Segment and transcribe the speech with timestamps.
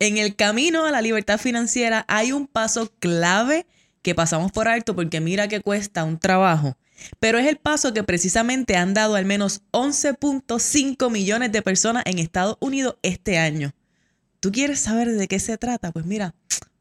[0.00, 3.66] En el camino a la libertad financiera hay un paso clave
[4.02, 6.76] que pasamos por alto porque mira que cuesta un trabajo.
[7.20, 12.18] Pero es el paso que precisamente han dado al menos 11.5 millones de personas en
[12.18, 13.72] Estados Unidos este año.
[14.40, 15.90] ¿Tú quieres saber de qué se trata?
[15.90, 16.34] Pues mira,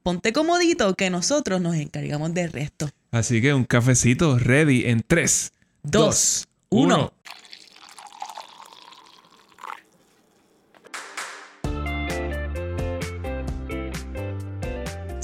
[0.04, 2.90] ponte comodito que nosotros nos encargamos del resto.
[3.12, 5.52] Así que un cafecito ready en 3,
[5.84, 7.14] 2, 1.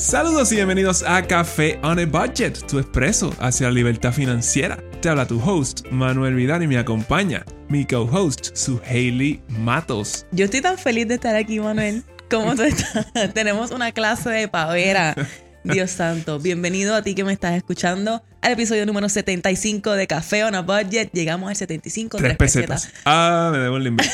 [0.04, 4.84] Saludos y bienvenidos a Café on a Budget, tu expreso hacia la libertad financiera.
[5.02, 10.26] Te habla tu host, Manuel Vidal, y me acompaña mi co-host, su Hailey Matos.
[10.34, 12.04] Yo estoy tan feliz de estar aquí, Manuel.
[12.30, 13.14] ¿Cómo tú estás?
[13.34, 15.16] Tenemos una clase de pavera.
[15.64, 20.44] Dios santo, bienvenido a ti que me estás escuchando al episodio número 75 de Café
[20.44, 21.12] on a Budget.
[21.14, 22.90] Llegamos al 75, tres, pesetas.
[23.06, 24.06] Ah, me debo el limber.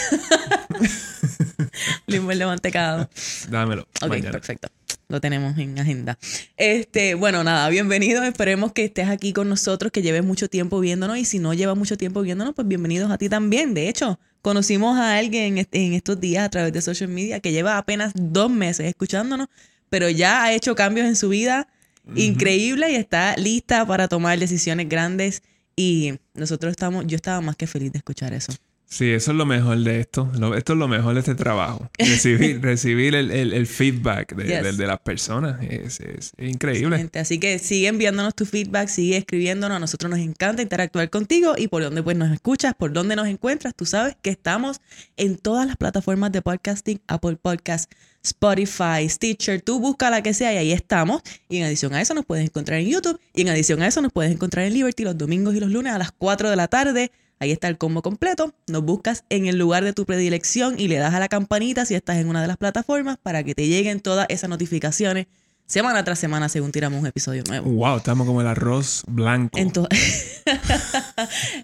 [2.06, 3.10] limber de mantecado.
[3.50, 3.88] Dámelo.
[4.04, 4.70] Ok, perfecto
[5.10, 6.20] lo tenemos en agenda.
[6.56, 8.24] Este, bueno, nada, bienvenidos.
[8.26, 11.18] Esperemos que estés aquí con nosotros, que lleves mucho tiempo viéndonos.
[11.18, 13.74] Y si no llevas mucho tiempo viéndonos, pues bienvenidos a ti también.
[13.74, 17.80] De hecho, conocimos a alguien en estos días a través de social media que lleva
[17.80, 19.48] apenas dos meses escuchándonos,
[19.90, 21.68] pero ya ha hecho cambios en su vida
[22.16, 25.42] increíbles y está lista para tomar decisiones grandes.
[25.76, 28.54] Y nosotros estamos, yo estaba más que feliz de escuchar eso.
[28.92, 30.32] Sí, eso es lo mejor de esto.
[30.58, 31.88] esto es lo mejor de este trabajo.
[32.00, 36.02] Recibir, recibir el, feedback de, las personas es,
[36.40, 37.08] increíble.
[37.14, 39.76] Así que sigue enviándonos tu feedback, sigue escribiéndonos.
[39.76, 43.28] A nosotros nos encanta interactuar contigo y por donde pues nos escuchas, por donde nos
[43.28, 43.76] encuentras.
[43.76, 44.82] Tú sabes que estamos
[45.18, 47.92] en todas las plataformas de podcasting, Apple Podcast,
[48.24, 51.22] Spotify, Stitcher, tú busca la que sea y ahí estamos.
[51.48, 54.02] Y en adición a eso nos puedes encontrar en YouTube y en adición a eso
[54.02, 56.68] nos puedes encontrar en Liberty los domingos y los lunes a las 4 de la
[56.68, 58.54] tarde Ahí está el combo completo.
[58.68, 61.96] Nos buscas en el lugar de tu predilección y le das a la campanita si
[61.96, 65.28] estás en una de las plataformas para que te lleguen todas esas notificaciones
[65.70, 67.70] semana tras semana según tiramos un episodio nuevo.
[67.70, 69.58] Wow, estamos como el arroz blanco.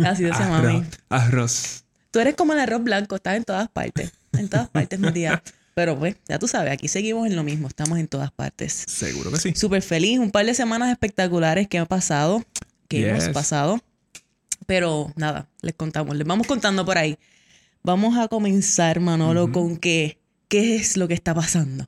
[0.06, 0.86] Así decía mami.
[1.10, 1.84] Arroz.
[2.12, 4.14] Tú eres como el arroz blanco, estás en todas partes.
[4.34, 5.44] En todas partes, mi día.
[5.74, 8.86] Pero pues, ya tú sabes, aquí seguimos en lo mismo, estamos en todas partes.
[8.88, 9.54] Seguro que sí.
[9.56, 12.46] Súper feliz, un par de semanas espectaculares que han pasado,
[12.88, 13.82] que hemos pasado.
[14.66, 17.18] Pero nada, les contamos, les vamos contando por ahí.
[17.84, 21.86] Vamos a comenzar, Manolo, con qué, qué es lo que está pasando.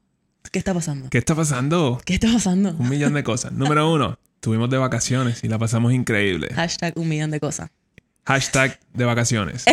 [0.52, 1.10] ¿Qué está pasando?
[1.10, 2.02] ¿Qué está pasando?
[2.06, 2.76] ¿Qué está pasando?
[2.78, 3.52] Un millón de cosas.
[3.52, 6.50] Número uno, estuvimos de vacaciones y la pasamos increíble.
[6.54, 7.70] Hashtag un millón de cosas.
[8.26, 9.66] Hashtag de vacaciones.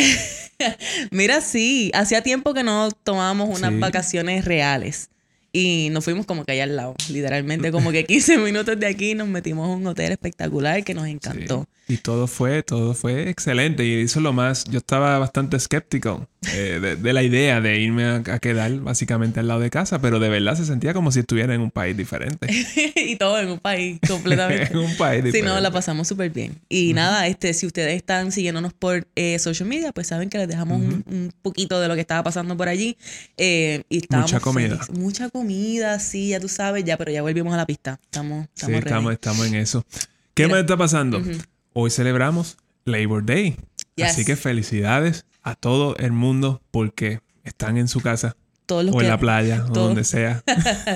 [1.10, 5.10] Mira, sí, hacía tiempo que no tomábamos unas vacaciones reales.
[5.53, 9.15] Y nos fuimos como que allá al lado, literalmente como que 15 minutos de aquí
[9.15, 11.69] nos metimos en un hotel espectacular que nos encantó.
[11.87, 13.84] Y todo fue, todo fue excelente.
[13.84, 18.05] Y eso es lo más, yo estaba bastante escéptico eh, de, la idea de irme
[18.06, 21.55] a, quedar básicamente al lado de casa, pero de verdad se sentía como si estuviera
[21.55, 22.49] en un país diferente.
[22.97, 24.72] y todo en un país completamente.
[24.72, 25.49] en un país diferente.
[25.50, 26.59] Sí, no, la pasamos súper bien.
[26.71, 30.49] Y nada, este, si ustedes están siguiéndonos por eh, social media, pues saben que les
[30.49, 32.97] dejamos un, poquito de lo que estaba pasando por allí.
[33.37, 34.81] Eh, y mucha comida.
[34.93, 38.01] Mucha comida, sí, ya tú sabes, ya, pero ya volvimos a la pista.
[38.05, 39.84] Estamos, estamos, sí, estamos, estamos en eso.
[40.33, 41.22] ¿Qué más está pasando?
[41.74, 43.56] Hoy celebramos Labor Day.
[44.02, 48.36] Así que felicidades a todo el mundo porque están en su casa.
[48.70, 50.42] o en la playa, o donde sea.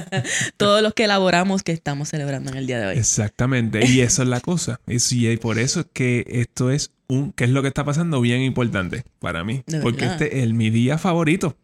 [0.56, 2.96] Todos los que elaboramos que estamos celebrando en el día de hoy.
[2.96, 3.86] Exactamente.
[3.86, 4.80] Y eso es la cosa.
[4.86, 8.20] y por eso es que esto es un, ¿qué es lo que está pasando?
[8.20, 9.62] Bien importante para mí.
[9.82, 11.56] porque este es mi día favorito.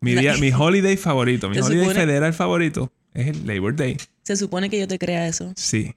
[0.00, 3.96] Mi día, mi holiday favorito, mi holiday federal favorito es el Labor Day.
[4.24, 5.52] Se supone que yo te crea eso.
[5.56, 5.94] Sí.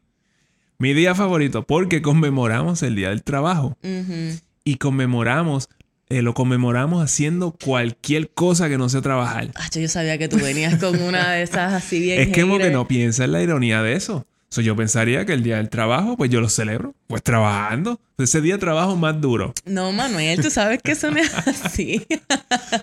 [0.81, 3.77] Mi día favorito, porque conmemoramos el Día del Trabajo.
[4.63, 5.67] Y conmemoramos,
[6.07, 9.49] eh, lo conmemoramos haciendo cualquier cosa que no sea trabajar.
[9.73, 12.21] yo sabía que tú venías con una de esas así bien.
[12.21, 14.25] es que como que no piensa en la ironía de eso.
[14.51, 17.99] yo pensaría que el día del trabajo, pues yo lo celebro, pues trabajando.
[18.17, 19.53] Ese día de trabajo más duro.
[19.65, 21.33] No, Manuel, tú sabes que eso no es
[21.65, 22.07] así.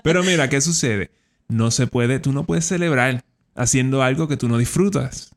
[0.02, 1.10] Pero mira, ¿qué sucede?
[1.48, 3.24] No se puede, tú no puedes celebrar
[3.54, 5.30] haciendo algo que tú no disfrutas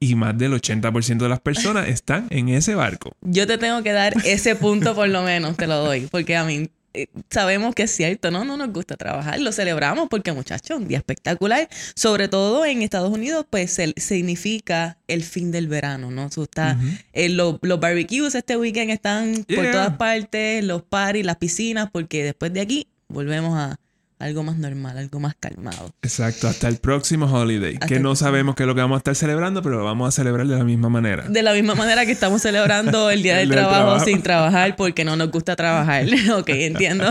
[0.00, 3.16] y más del 80% de las personas están en ese barco.
[3.20, 6.44] Yo te tengo que dar ese punto por lo menos, te lo doy, porque a
[6.44, 8.44] mí eh, sabemos que es cierto, ¿no?
[8.44, 13.12] No nos gusta trabajar, lo celebramos porque muchachos, un día espectacular, sobre todo en Estados
[13.12, 16.26] Unidos, pues significa el fin del verano, ¿no?
[16.26, 16.78] Eso está,
[17.12, 22.52] eh, los barbecues este weekend están por todas partes, los parties, las piscinas, porque después
[22.52, 23.78] de aquí volvemos a
[24.18, 25.92] algo más normal, algo más calmado.
[26.02, 29.14] Exacto, hasta el próximo holiday, que no sabemos qué es lo que vamos a estar
[29.14, 31.24] celebrando, pero lo vamos a celebrar de la misma manera.
[31.28, 35.16] De la misma manera que estamos celebrando el Día del, trabajo, sin trabajar porque no
[35.16, 36.06] nos gusta trabajar.
[36.34, 37.04] ok, entiendo.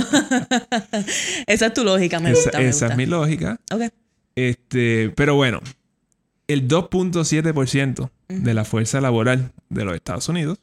[1.48, 2.62] esa es tu lógica, me gusta.
[2.62, 3.60] esa es mi lógica.
[3.72, 3.84] Ok.
[4.36, 5.62] Este, pero bueno,
[6.48, 10.60] el 2.7% de la fuerza laboral de los Estados Unidos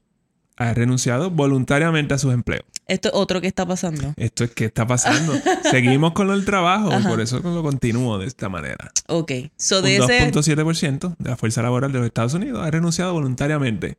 [0.57, 2.65] ha renunciado voluntariamente a sus empleos.
[2.87, 4.13] Esto es otro que está pasando.
[4.17, 5.33] Esto es que está pasando.
[5.71, 8.93] Seguimos con el trabajo, por eso lo continúo de esta manera.
[9.07, 9.33] Ok.
[9.57, 13.97] So de Un 2.7% de la fuerza laboral de los Estados Unidos ha renunciado voluntariamente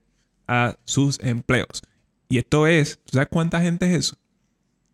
[0.48, 1.82] a sus empleos.
[2.30, 4.18] Y esto es, ¿sabes cuánta gente es eso?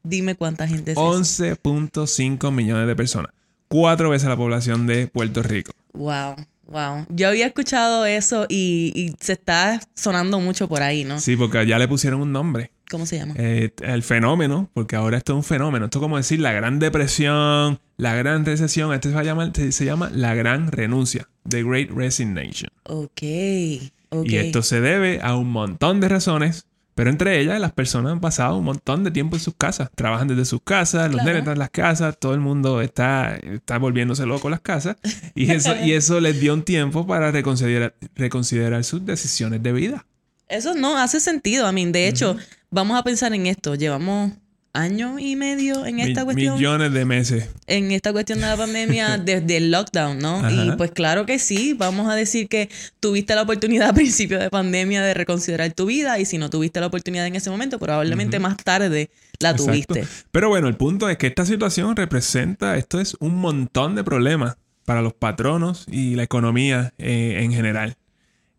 [0.03, 3.31] Dime cuánta gente es 11.5 millones de personas.
[3.67, 5.73] Cuatro veces la población de Puerto Rico.
[5.93, 6.35] Wow.
[6.71, 7.05] Wow.
[7.09, 11.19] Yo había escuchado eso y, se está sonando mucho por ahí, ¿no?
[11.19, 12.71] Sí, porque ya le pusieron un nombre.
[12.89, 13.35] ¿Cómo se llama?
[13.37, 15.85] Eh, el fenómeno, porque ahora esto es un fenómeno.
[15.85, 18.93] Esto es como decir la gran depresión, la gran recesión.
[18.93, 21.27] Esto se llama, se llama la gran renuncia.
[21.47, 22.69] The Great Resignation.
[22.83, 23.21] Ok.
[23.21, 26.65] Y esto se debe a un montón de razones
[27.01, 29.89] pero entre ellas, las personas han pasado un montón de tiempo en sus casas.
[29.95, 33.79] Trabajan desde sus casas, los nenes están en las casas, todo el mundo está, está
[33.79, 34.97] volviéndose loco en las casas.
[35.33, 40.05] Y eso, y eso les dio un tiempo para reconsiderar, reconsiderar sus decisiones de vida.
[40.47, 41.65] Eso no hace sentido.
[41.65, 42.37] A mí, de hecho,
[42.69, 43.73] vamos a pensar en esto.
[43.73, 44.33] Llevamos
[44.73, 46.55] año y medio en esta cuestión.
[46.55, 47.49] Millones de meses.
[47.67, 50.49] En esta cuestión de la pandemia desde el lockdown, ¿no?
[50.49, 52.69] Y pues claro que sí, vamos a decir que
[52.99, 56.79] tuviste la oportunidad a principio de pandemia de reconsiderar tu vida y si no tuviste
[56.79, 59.09] la oportunidad en ese momento, probablemente más tarde
[59.39, 60.05] la tuviste.
[60.31, 64.57] Pero bueno, el punto es que esta situación representa, esto es un montón de problemas
[64.85, 67.97] para los patronos y la economía eh, en general.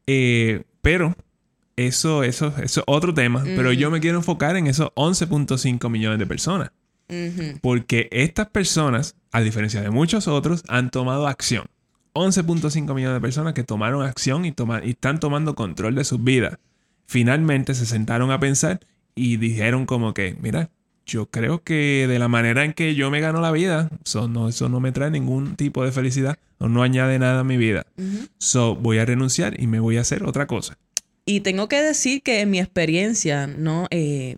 [0.06, 1.16] Eh, pero
[1.76, 6.18] eso, eso, eso es otro tema, pero yo me quiero enfocar en esos 11.5 millones
[6.18, 6.70] de personas.
[7.60, 11.66] Porque estas personas, a diferencia de muchos otros, han tomado acción.
[12.14, 14.54] 11.5 millones de personas que tomaron acción y,
[14.84, 16.58] y están tomando control de sus vidas.
[17.06, 18.80] Finalmente se sentaron a pensar
[19.14, 20.70] y dijeron como que, mira,
[21.04, 24.48] yo creo que de la manera en que yo me gano la vida, eso no,
[24.48, 27.86] eso no me trae ningún tipo de felicidad o no añade nada a mi vida.
[28.38, 30.78] So voy a renunciar y me voy a hacer otra cosa.
[31.24, 33.86] Y tengo que decir que en mi experiencia, ¿no?
[33.90, 34.36] Eh,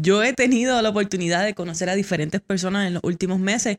[0.00, 3.78] yo he tenido la oportunidad de conocer a diferentes personas en los últimos meses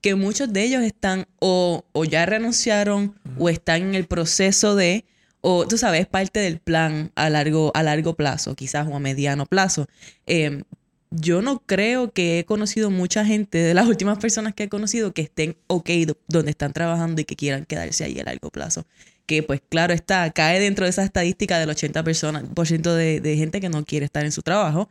[0.00, 5.04] que muchos de ellos están o, ya renunciaron o están en el proceso de,
[5.40, 9.46] o tú sabes, parte del plan a largo, a largo plazo, quizás o a mediano
[9.46, 9.86] plazo.
[10.26, 10.62] Em,
[11.10, 15.12] yo no creo que he conocido mucha gente, de las últimas personas que he conocido,
[15.12, 15.90] que estén ok
[16.28, 18.86] donde están trabajando y que quieran quedarse ahí a largo plazo
[19.30, 23.68] que pues claro está, cae dentro de esa estadística del 80% de, de gente que
[23.68, 24.88] no quiere estar en su trabajo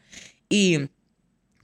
[0.47, 0.87] y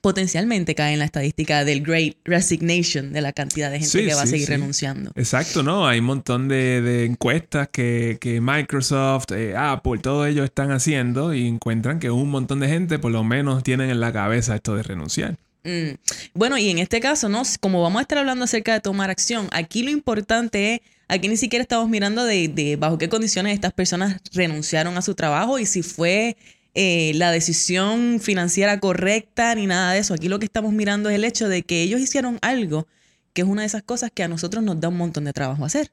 [0.01, 4.23] potencialmente cae en la estadística del Great Resignation, de la cantidad de gente que va
[4.23, 5.11] a seguir renunciando.
[5.15, 5.87] Exacto, ¿no?
[5.87, 11.99] Hay un montón de, encuestas que, Microsoft, eh, Apple, todos ellos están haciendo y encuentran
[12.01, 15.37] que un montón de gente por lo menos tienen en la cabeza esto de renunciar.
[15.63, 15.95] Mm.
[16.33, 17.43] Bueno, y en este caso, ¿no?
[17.61, 21.37] Como vamos a estar hablando acerca de tomar acción, aquí lo importante es Aquí ni
[21.37, 25.83] siquiera estamos mirando de, bajo qué condiciones estas personas renunciaron a su trabajo y si
[25.83, 26.35] fue
[26.73, 30.13] eh, la decisión financiera correcta ni nada de eso.
[30.13, 32.87] Aquí lo que estamos mirando es el hecho de que ellos hicieron algo
[33.33, 35.65] que es una de esas cosas que a nosotros nos da un montón de trabajo
[35.65, 35.91] hacer.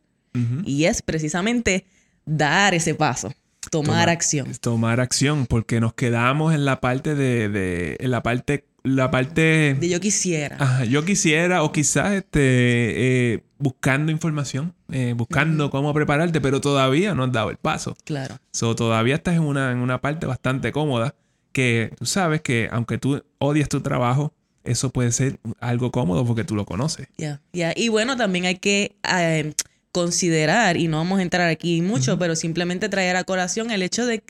[0.64, 1.84] Y es precisamente
[2.24, 3.34] dar ese paso.
[3.70, 4.50] Tomar, acción.
[4.60, 9.76] Tomar acción, porque nos quedamos en la parte de, de en la parte la parte
[9.79, 10.56] de yo quisiera.
[10.58, 17.14] Ajá, yo quisiera o quizás este eh, buscando información, eh, buscando cómo prepararte, pero todavía
[17.14, 17.96] no has dado el paso.
[18.05, 18.36] Claro.
[18.51, 21.15] So, todavía estás en una, en una parte bastante cómoda
[21.53, 24.34] que tú sabes que aunque tú odias tu trabajo,
[24.65, 27.08] eso puede ser algo cómodo porque tú lo conoces.
[27.19, 27.72] Ya, ya.
[27.77, 29.55] Y bueno, también hay que eh,
[29.93, 34.06] considerar, y no vamos a entrar aquí mucho, pero simplemente traer a colación el hecho
[34.06, 34.22] de,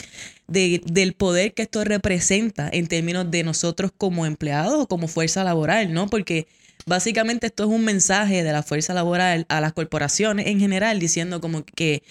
[0.47, 5.93] del poder que esto representa en términos de nosotros como empleados o como fuerza laboral,
[5.93, 6.07] ¿no?
[6.07, 6.47] Porque
[6.85, 11.39] básicamente esto es un mensaje de la fuerza laboral a las corporaciones en general, diciendo
[11.39, 12.03] como que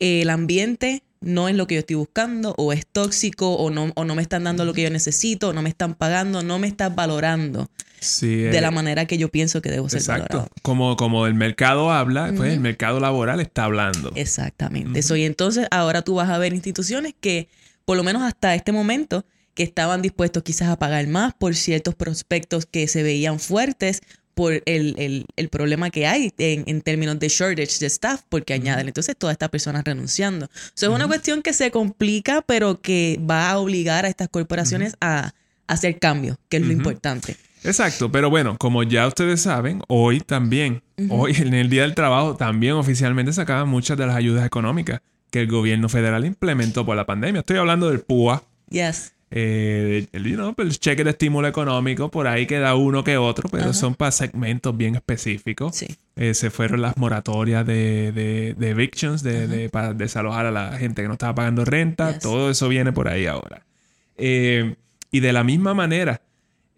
[0.00, 4.04] el ambiente no es lo que yo estoy buscando, o es tóxico, o no, o
[4.04, 6.66] no me están dando lo que yo necesito, o no me están pagando, no me
[6.66, 7.70] están valorando
[8.20, 10.48] de la eh, manera que yo pienso que debo ser exacto.
[10.62, 14.12] Como, como el mercado habla, pues el mercado laboral está hablando.
[14.14, 14.98] Exactamente.
[14.98, 17.48] Eso, y entonces ahora tú vas a ver instituciones que,
[17.84, 19.24] por lo menos hasta este momento,
[19.54, 24.02] que estaban dispuestos quizás a pagar más por ciertos prospectos que se veían fuertes
[24.38, 29.34] por el, problema que hay en, términos de shortage de staff, porque añaden entonces todas
[29.34, 30.48] estas personas renunciando.
[30.76, 34.94] Eso es una cuestión que se complica, pero que va a obligar a estas corporaciones
[35.00, 35.34] a,
[35.66, 37.36] hacer cambios, que es lo importante.
[37.68, 42.34] Exacto, pero bueno, como ya ustedes saben, hoy también, hoy en el Día del Trabajo,
[42.34, 46.96] también oficialmente se acaban muchas de las ayudas económicas que el gobierno federal implementó por
[46.96, 47.40] la pandemia.
[47.40, 48.42] Estoy hablando del PUA.
[48.70, 49.12] Yes.
[49.30, 53.50] Eh, el, you pues, el cheque de estímulo económico, por ahí queda uno que otro,
[53.50, 55.76] pero son para segmentos bien específicos.
[55.76, 55.94] Sí.
[56.16, 61.02] Eh, se fueron las moratorias de, de, de evictions, de, para desalojar a la gente
[61.02, 62.18] que no estaba pagando renta.
[62.18, 63.66] Todo eso viene por ahí ahora.
[64.16, 64.76] Eh,
[65.10, 66.22] y de la misma manera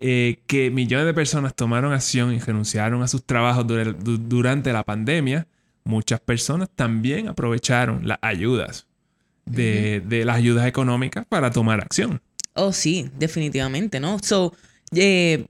[0.01, 3.67] que millones de personas tomaron acción y renunciaron a sus trabajos
[4.03, 5.47] durante la pandemia,
[5.85, 8.87] muchas personas también aprovecharon las ayudas
[9.45, 12.21] de, de las ayudas económicas para tomar acción.
[12.55, 14.19] Oh, sí, definitivamente, ¿no?
[14.23, 14.55] So,
[14.93, 15.47] eh,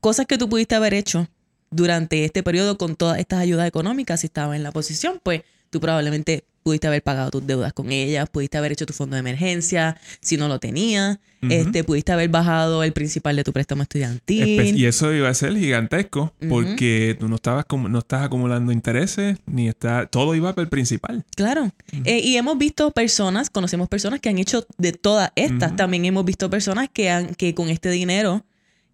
[0.00, 1.28] cosas que tú pudiste haber hecho
[1.70, 5.80] durante este periodo con todas estas ayudas económicas, si estabas en la posición, pues tú
[5.80, 9.98] probablemente pudiste haber pagado tus deudas con ellas, pudiste haber hecho tu fondo de emergencia
[10.20, 14.76] si no lo tenías, este, pudiste haber bajado el principal de tu préstamo estudiantil.
[14.76, 19.68] y eso iba a ser gigantesco porque tú no estabas no estás acumulando intereses ni
[19.68, 21.24] está todo iba para el principal.
[21.34, 21.72] Claro.
[22.04, 25.76] Eh, y hemos visto personas, conocemos personas que han hecho de todas estas.
[25.76, 28.44] También hemos visto personas que han que con este dinero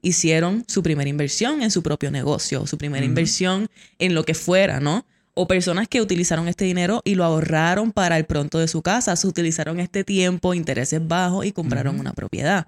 [0.03, 4.81] hicieron su primera inversión en su propio negocio, su primera inversión en lo que fuera,
[4.81, 5.05] ¿no?
[5.41, 9.15] O personas que utilizaron este dinero y lo ahorraron para el pronto de su casa,
[9.15, 12.67] se utilizaron este tiempo, intereses bajos y compraron una propiedad.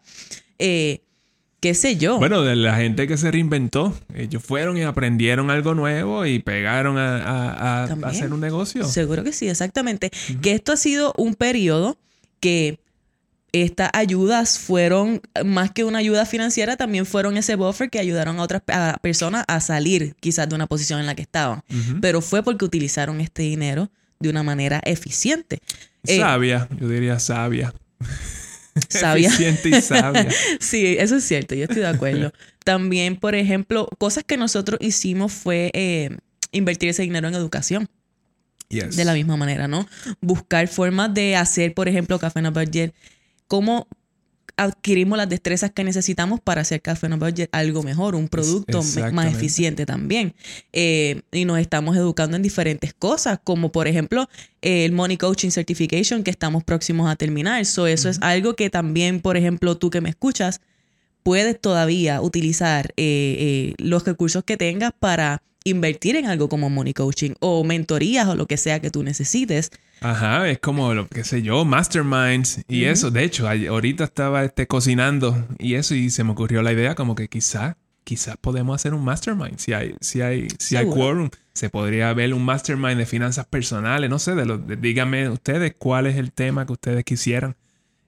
[0.61, 1.01] Eh,
[1.59, 2.19] qué sé yo.
[2.19, 6.97] Bueno, de la gente que se reinventó, ellos fueron y aprendieron algo nuevo y pegaron
[6.97, 8.85] a, hacer un negocio.
[8.85, 10.13] Seguro que sí, exactamente.
[10.41, 11.99] Que esto ha sido un periodo
[12.39, 12.79] que
[13.53, 18.43] estas ayudas fueron, más que una ayuda financiera, también fueron ese buffer que ayudaron a
[18.43, 18.63] otras
[19.01, 21.63] personas a salir quizás de una posición en la que estaban.
[22.01, 25.61] Pero fue porque utilizaron este dinero de una manera eficiente.
[26.07, 27.75] Eh, sabia, yo diría sabia.
[28.89, 29.29] Sabia.
[29.29, 30.29] Eficiente y sabia.
[30.61, 32.33] sí, eso es cierto, yo estoy de acuerdo.
[32.65, 36.17] También, por ejemplo, cosas que nosotros hicimos fue eh,
[36.53, 37.89] invertir ese dinero en educación.
[38.69, 39.89] De la misma manera, ¿no?
[40.21, 42.95] Buscar formas de hacer, por ejemplo, Café No Budget
[43.51, 43.89] cómo
[44.57, 48.81] adquirimos las destrezas que necesitamos para hacer Café No Budget algo mejor, un producto
[49.13, 50.35] más eficiente también.
[50.73, 54.29] Eh, y nos estamos educando en diferentes cosas, como por ejemplo
[54.63, 57.61] el Money Coaching Certification que estamos próximos a terminar.
[57.61, 60.61] eso es algo que también, por ejemplo, tú que me escuchas,
[61.25, 66.95] puedes todavía utilizar eh, eh, los recursos que tengas para invertir en algo como money
[66.95, 69.71] coaching o mentorías o lo que sea que tú necesites.
[70.01, 73.11] Ajá, es como lo que sé yo, masterminds y eso.
[73.11, 77.15] De hecho, ahorita estaba este, cocinando y eso y se me ocurrió la idea como
[77.15, 79.59] que quizá, quizás podemos hacer un mastermind.
[79.59, 84.09] Si hay, si hay, si hay quórum, se podría ver un mastermind de finanzas personales.
[84.09, 87.57] No sé, de lo, díganme ustedes cuál es el tema que ustedes quisieran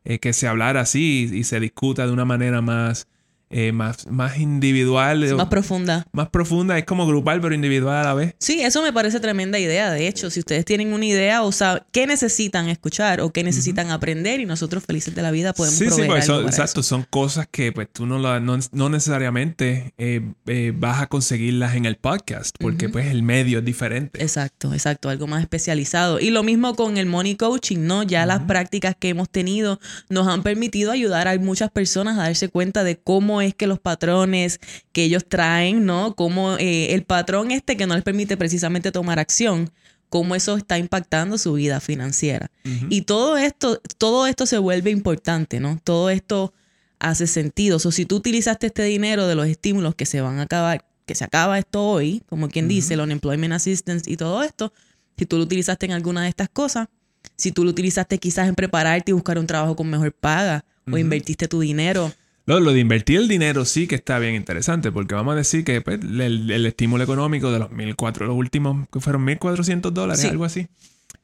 [0.05, 3.07] eh, que se hablara así y se discuta de una manera más
[3.55, 5.35] eh, más, más individual.
[5.37, 6.07] más profunda.
[6.13, 8.35] Más profunda, es como grupal pero individual a la vez.
[8.39, 9.91] Sí, eso me parece tremenda idea.
[9.91, 13.91] De hecho, si ustedes tienen una idea o saben qué necesitan escuchar o qué necesitan
[13.91, 17.07] aprender y nosotros felices de la vida podemos sí, proveer sí, pues, son, exacto, son
[17.11, 22.57] cosas que pues tú no, no, necesariamente eh, eh, vas a conseguirlas en el podcast
[22.59, 24.23] porque pues el medio es diferente.
[24.23, 26.21] Exacto, exacto, algo más especializado.
[26.21, 28.03] Y lo mismo con el money coaching, ¿no?
[28.03, 29.79] Ya las prácticas que hemos tenido
[30.09, 33.79] nos han permitido ayudar a muchas personas a darse cuenta de cómo es que los
[33.79, 34.61] patrones
[34.93, 36.15] que ellos traen, ¿no?
[36.15, 39.71] Como eh, el patrón este que no les permite precisamente tomar acción,
[40.09, 42.51] cómo eso está impactando su vida financiera.
[42.91, 45.81] Y todo esto, todo esto se vuelve importante, ¿no?
[45.83, 46.53] Todo esto
[46.99, 47.79] hace sentido.
[47.79, 51.15] O si tú utilizaste este dinero de los estímulos que se van a acabar, que
[51.15, 54.73] se acaba esto hoy, como quien dice, el unemployment assistance y todo esto,
[55.17, 56.89] si tú lo utilizaste en alguna de estas cosas,
[57.37, 60.99] si tú lo utilizaste quizás en prepararte y buscar un trabajo con mejor paga, o
[60.99, 62.13] invertiste tu dinero
[62.47, 65.65] lo, lo, de invertir el dinero sí que está bien interesante, porque vamos a decir
[65.65, 70.45] que pues, el, estímulo económico de los 1.400, los últimos que fueron 1.400 dólares, algo
[70.45, 70.69] así.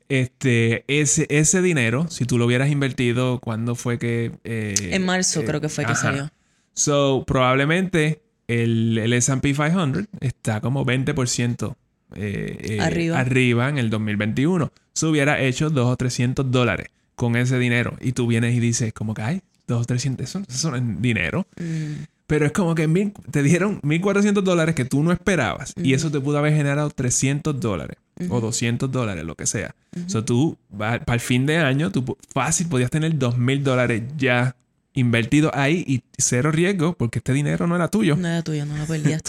[0.09, 4.33] Este, ese, ese dinero, si tú lo hubieras invertido, ¿cuándo fue que...?
[4.45, 6.31] Eh, en marzo creo que fue que salió.
[6.73, 11.75] So, probablemente el, el S&P 500 está como 20%
[12.15, 13.19] eh, eh, arriba.
[13.19, 14.73] arriba en el 2021.
[14.95, 17.97] Se hubiera hecho 200 o 300 dólares con ese dinero.
[18.01, 21.47] Y tú vienes y dices, como que, ay, dos, 300, eso, eso es dinero.
[21.57, 22.03] Mm.
[22.27, 26.21] Pero es como que te dieron 1.400 dólares que tú no esperabas y eso te
[26.21, 27.97] pudo haber generado 300 dólares
[28.29, 29.75] o 200 dólares, lo que sea.
[30.07, 34.55] O sea, tú, para el fin de año, tú fácil podías tener 2.000 dólares ya
[34.99, 38.17] invertido ahí y cero riesgo porque este dinero no era tuyo.
[38.17, 39.23] No era tuyo, no lo perdías.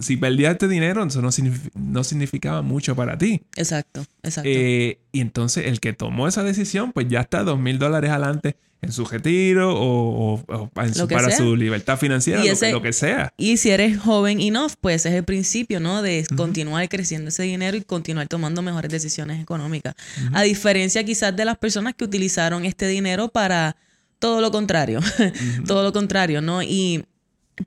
[0.00, 3.42] si perdías este dinero, eso no, significaba mucho para ti.
[3.56, 4.50] Exacto, exacto.
[4.52, 8.56] Eh, y entonces el que tomó esa decisión, pues ya está dos mil dólares adelante
[8.82, 10.42] en su retiro o,
[10.74, 13.32] para su libertad financiera, lo, que, sea.
[13.36, 16.02] Y si eres joven enough, pues es el principio, ¿no?
[16.02, 19.94] De continuar creciendo ese dinero y continuar tomando mejores decisiones económicas.
[20.32, 23.76] A diferencia quizás de las personas que utilizaron este dinero para
[24.22, 25.00] todo lo contrario,
[25.66, 26.62] todo lo contrario, ¿no?
[26.62, 27.04] Y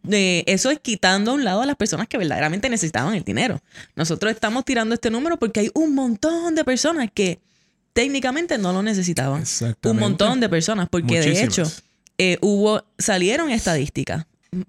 [0.10, 3.62] eh, eso es quitando a un lado a las personas que verdaderamente necesitaban el dinero.
[3.98, 7.42] Nosotros estamos tirando este número porque hay un montón de personas que
[7.92, 9.44] técnicamente no lo necesitaban.
[9.84, 11.64] Un montón de personas, porque de hecho
[12.18, 14.26] eh, hubo, salieron estadísticas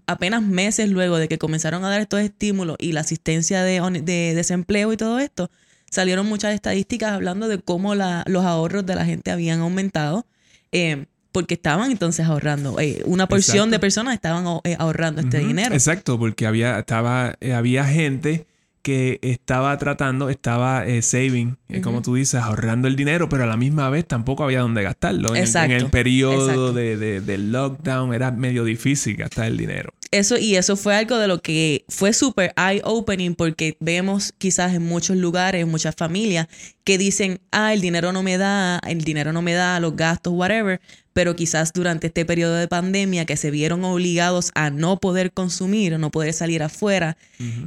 [0.08, 4.92] apenas meses luego de que comenzaron a dar estos estímulos y la asistencia de, desempleo
[4.92, 5.52] y todo esto,
[5.88, 10.26] salieron muchas estadísticas hablando de cómo los ahorros de la gente habían aumentado.
[10.72, 12.80] Eh, porque estaban entonces ahorrando.
[12.80, 14.46] Eh, una porción de personas estaban
[14.78, 15.74] ahorrando este dinero.
[15.74, 18.46] Exacto, porque había, estaba, había gente
[18.80, 23.46] que estaba tratando, estaba eh, saving, eh, como tú dices, ahorrando el dinero, pero a
[23.46, 25.36] la misma vez tampoco había dónde gastarlo.
[25.36, 29.92] En, en el periodo de, de, del lockdown era medio difícil gastar el dinero.
[30.10, 34.84] Eso, y eso fue algo de lo que fue súper eye-opening porque vemos quizás en
[34.84, 36.46] muchos lugares, en muchas familias,
[36.82, 40.32] que dicen, ah, el dinero no me da, el dinero no me da, los gastos,
[40.32, 40.80] whatever,
[41.16, 45.94] pero quizás durante este periodo de pandemia que se vieron obligados a no poder consumir,
[45.94, 47.16] o no poder salir afuera,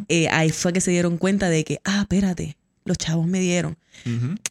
[0.07, 3.75] eh, ahí fue que se dieron cuenta de que, ah, espérate, los chavos me dieron.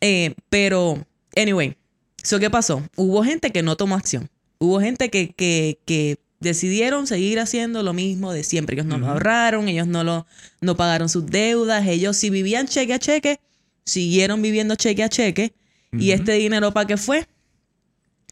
[0.01, 1.77] Eh, pero, anyway,
[2.25, 2.83] ¿eso qué pasó?
[2.97, 4.31] Hubo gente que no tomó acción.
[4.59, 8.75] Hubo gente que, que, que decidieron seguir haciendo lo mismo de siempre.
[8.75, 10.27] Ellos no lo ahorraron, ellos no, lo,
[10.61, 13.39] no pagaron sus deudas, ellos si vivían cheque a cheque,
[13.85, 15.53] siguieron viviendo cheque a cheque.
[15.93, 17.29] ¿Y este dinero para qué fue?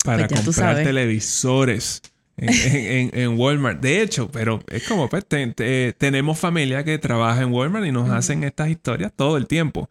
[0.06, 2.02] Para pues comprar televisores.
[2.38, 3.80] En, Walmart.
[3.80, 8.44] De hecho, pero es como, pues, tenemos familia que trabaja en Walmart y nos hacen
[8.44, 9.88] estas historias todo el tiempo.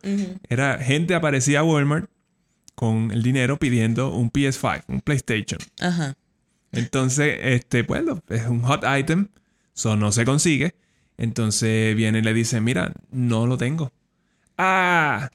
[0.48, 2.08] Era gente aparecía a Walmart
[2.76, 5.60] con el dinero pidiendo un PS5, un PlayStation.
[5.80, 6.16] Ajá.
[6.72, 9.30] Entonces, este, pues, es un hot item,
[9.76, 10.76] eso no se consigue.
[11.18, 13.92] Entonces viene y le dice, mira, no lo tengo.
[14.58, 15.30] Ah,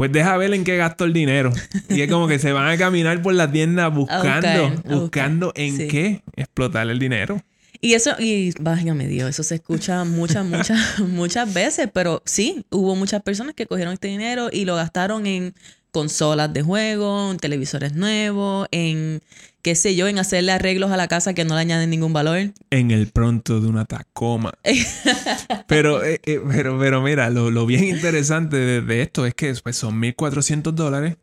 [0.00, 1.52] pues deja ver en qué gasto el dinero.
[1.90, 6.22] Y es como que se van a caminar por la tienda buscando, buscando en qué
[6.36, 7.38] explotar el dinero.
[7.82, 12.96] Y eso, y váyame Dios, eso se escucha muchas, muchas, muchas veces, pero sí, hubo
[12.96, 15.52] muchas personas que cogieron este dinero y lo gastaron en
[15.90, 19.20] consolas de juego, en televisores nuevos, en
[19.62, 22.52] qué sé yo, en hacerle arreglos a la casa que no le añaden ningún valor.
[22.70, 24.52] En el pronto de una Tacoma.
[25.66, 30.00] pero, eh, eh, pero, pero mira, lo, bien interesante de, esto es que después son
[30.00, 31.16] 1.400 dólares.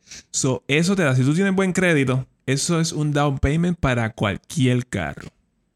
[0.67, 4.85] eso te da, si tú tienes buen crédito, eso es un down payment para cualquier
[4.85, 5.29] carro.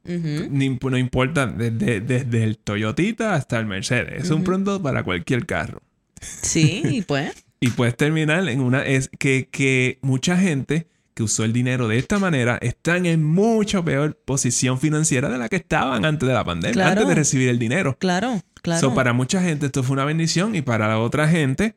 [0.04, 4.24] no, importa, desde, el Toyotita hasta el Mercedes.
[4.24, 5.82] Es un pronto para cualquier carro.
[6.20, 7.32] Sí, y pues.
[7.60, 8.86] y puedes terminar en una...
[8.86, 10.88] Es que, que mucha gente
[11.22, 15.50] que usó el dinero de esta manera están en mucho peor posición financiera de la
[15.50, 17.96] que estaban antes de la pandemia, antes de recibir el dinero.
[18.00, 18.96] Claro, claro.
[18.96, 21.76] para mucha gente esto fue una bendición y para la otra gente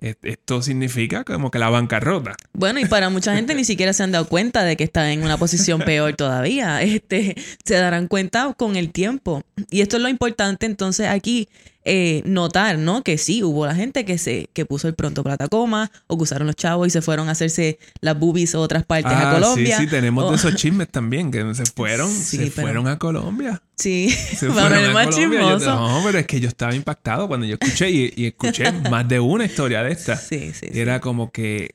[0.00, 2.34] esto significa como que la bancarrota.
[2.52, 5.22] Bueno, y para mucha gente ni siquiera se han dado cuenta de que están en
[5.22, 6.82] una posición peor todavía.
[6.82, 9.44] Este, se darán cuenta con el tiempo.
[9.70, 11.48] Y esto es lo importante entonces aquí,
[11.84, 13.02] eh, notar, ¿no?
[13.02, 16.24] Que sí, hubo la gente que se que puso el pronto plata coma o que
[16.24, 19.34] usaron los chavos y se fueron a hacerse las boobies o otras partes a ah,
[19.34, 19.76] Colombia.
[19.78, 23.62] Sí, sí, tenemos de esos chismes también, que se fueron, se fueron a Colombia.
[23.76, 25.74] Sí, se fueron a más chismoso.
[25.74, 29.46] no, pero es que yo estaba impactado cuando yo escuché y, escuché más de una
[29.46, 30.16] historia de esta.
[30.16, 30.66] Sí, sí.
[30.72, 31.70] Y era como que,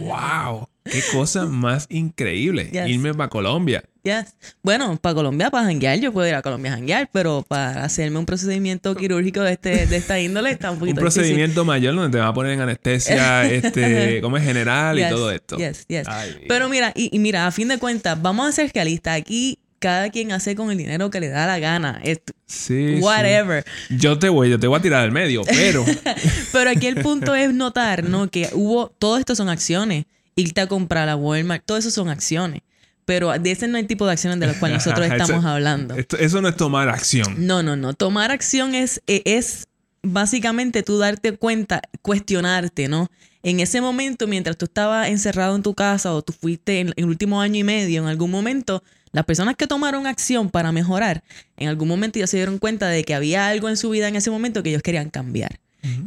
[0.00, 0.68] wow.
[0.84, 2.70] Qué cosa más increíble.
[2.88, 3.84] Irme para Colombia.
[4.02, 4.34] Yes.
[4.62, 8.18] Bueno, para Colombia, para janguear, yo puedo ir a Colombia a janguear, pero para hacerme
[8.18, 12.10] un procedimiento quirúrgico de, este, de esta índole está un poquito Un procedimiento mayor donde
[12.10, 15.56] te van a poner en anestesia, este, como es general y todo esto.
[15.58, 16.06] Yes, yes.
[16.48, 19.18] pero mira, y, mira, a fin de cuentas, vamos a ser realistas.
[19.18, 22.00] Aquí cada quien hace con el dinero que le da la gana.
[22.46, 22.98] sí.
[23.00, 23.64] Whatever.
[23.90, 25.84] Yo te voy, yo te voy a tirar del medio, pero.
[26.52, 28.30] pero aquí el punto es notar, ¿no?
[28.30, 30.04] Que hubo, todo esto son acciones
[30.40, 32.62] irte a comprar a Walmart, todo eso son acciones.
[33.10, 35.96] Pero de ese no hay tipo de acciones de las cuales nosotros estamos hablando.
[35.96, 37.44] eso no es tomar acción.
[37.44, 37.92] No, no, no.
[37.92, 39.66] Tomar acción es, e, es
[40.00, 43.10] básicamente tú darte cuenta, cuestionarte, ¿no?
[43.42, 47.06] En ese momento, mientras tú estabas encerrado en tu casa o tú fuiste en el
[47.06, 51.24] último año y medio, en algún momento, las personas que tomaron acción para mejorar,
[51.56, 54.14] en algún momento ya se dieron cuenta de que había algo en su vida en
[54.14, 55.58] ese momento que ellos querían cambiar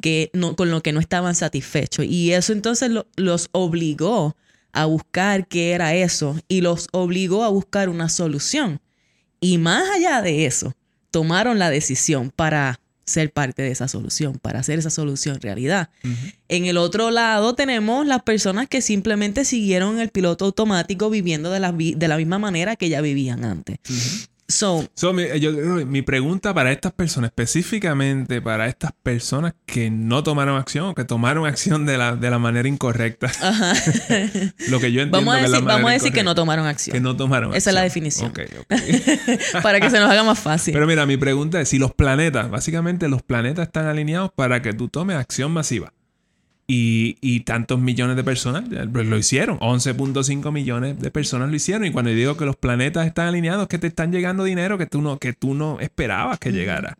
[0.01, 2.05] que no, con lo que no estaban satisfechos.
[2.05, 4.37] Y eso entonces los obligó
[4.73, 8.81] a buscar qué era eso y los obligó a buscar una solución.
[9.39, 10.75] Y más allá de eso,
[11.11, 15.89] tomaron la decisión para ser parte de esa solución, para hacer esa solución realidad.
[16.47, 21.59] En el otro lado tenemos las personas que simplemente siguieron el piloto automático viviendo de
[21.59, 23.77] la, de la misma manera que ya vivían antes.
[24.53, 30.95] So, mi, pregunta para estas personas, específicamente para estas personas que no tomaron acción o
[30.95, 33.27] que tomaron acción de la, de la manera incorrecta.
[33.41, 33.73] Ajá.
[34.69, 36.65] lo que yo entiendo vamos a decir, que la Vamos a decir que no tomaron
[36.65, 36.93] acción.
[36.93, 38.31] Que no tomaron Esa es la definición.
[39.63, 40.73] para que se nos haga más fácil.
[40.73, 44.73] Pero mira, mi pregunta es, si los planetas, básicamente los planetas están alineados para que
[44.73, 45.93] tú tomes acción masiva.
[46.65, 49.59] Y, tantos millones de personas pues, lo hicieron.
[49.59, 51.85] 11.5 millones de personas lo hicieron.
[51.85, 55.01] Y cuando digo que los planetas están alineados, que te están llegando dinero que tú
[55.01, 56.97] no, que tú no esperabas que llegara.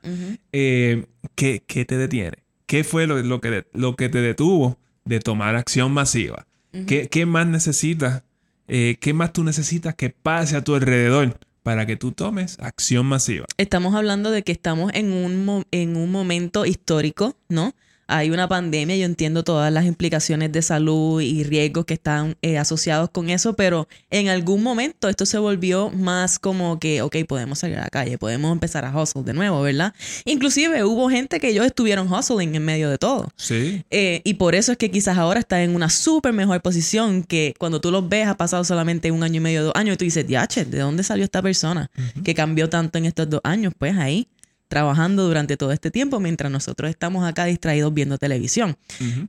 [0.51, 2.37] Eh, ¿qué, te detiene?
[2.65, 6.45] ¿Qué fue lo, que, lo que te detuvo de tomar acción masiva?
[6.87, 8.23] ¿Qué, más necesitas?
[8.67, 13.05] Eh, ¿Qué más tú necesitas que pase a tu alrededor para que tú tomes acción
[13.05, 13.45] masiva?
[13.57, 17.73] Estamos hablando de que estamos en un, en un momento histórico, ¿no?
[18.07, 22.57] Hay una pandemia, yo entiendo todas las implicaciones de salud y riesgos que están eh,
[22.57, 27.59] asociados con eso, pero en algún momento esto se volvió más como que, ok, podemos
[27.59, 29.93] salir a la calle, podemos empezar a hustle de nuevo, ¿verdad?
[30.25, 33.29] Inclusive hubo gente que ellos estuvieron hustling en medio de todo.
[33.35, 33.83] Sí.
[33.89, 37.53] Eh, y por eso es que quizás ahora está en una súper mejor posición que
[37.57, 40.05] cuando tú los ves ha pasado solamente un año y medio, dos años, y tú
[40.05, 41.89] dices, diache, ¿de dónde salió esta persona
[42.23, 43.73] que cambió tanto en estos dos años?
[43.77, 44.27] Pues ahí
[44.73, 48.75] trabajando durante todo este tiempo mientras nosotros estamos acá distraídos viendo televisión.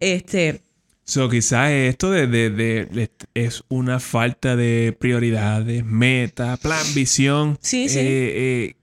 [0.00, 0.62] Este.
[1.04, 7.58] So, quizás esto de, es una falta de prioridades, meta, plan, visión.
[7.60, 7.98] Sí, sí.
[7.98, 8.76] Eh, eh,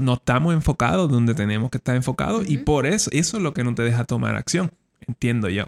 [0.00, 3.62] no estamos enfocados donde tenemos que estar enfocados y por eso, eso es lo que
[3.62, 4.70] no te deja tomar acción.
[5.06, 5.66] Entiendo yo.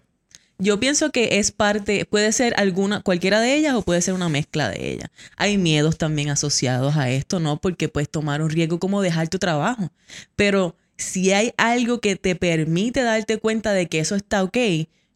[0.60, 4.28] Yo pienso que es parte, puede ser alguna, cualquiera de ellas o puede ser una
[4.28, 5.08] mezcla de ellas.
[5.36, 7.60] Hay miedos también asociados a esto, ¿no?
[7.60, 9.92] Porque puedes tomar un riesgo como dejar tu trabajo.
[10.34, 14.58] Pero si hay algo que te permite darte cuenta de que eso está ok,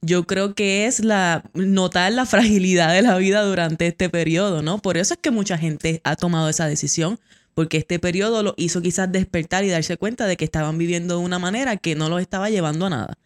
[0.01, 4.79] yo creo que es la notar la fragilidad de la vida durante este periodo, ¿no?
[4.79, 7.19] Por eso es que mucha gente ha tomado esa decisión,
[7.55, 11.25] porque este periodo lo hizo quizás despertar y darse cuenta de que estaban viviendo de
[11.25, 13.19] una manera que no los estaba llevando a nada.